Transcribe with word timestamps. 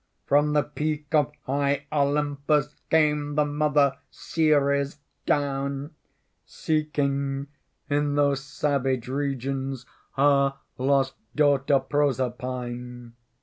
"From 0.25 0.53
the 0.53 0.63
peak 0.63 1.13
of 1.13 1.31
high 1.45 1.85
Olympus 1.91 2.75
Came 2.89 3.35
the 3.35 3.45
mother 3.45 3.99
Ceres 4.09 4.97
down, 5.27 5.91
Seeking 6.43 7.45
in 7.87 8.15
those 8.15 8.43
savage 8.43 9.07
regions 9.07 9.85
Her 10.15 10.55
lost 10.79 11.13
daughter 11.35 11.77
Proserpine. 11.79 13.13